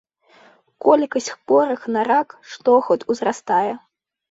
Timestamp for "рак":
2.11-2.27